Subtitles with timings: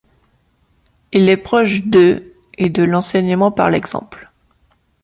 [1.11, 4.31] Il est proche de et de l’enseignement par l’exemple.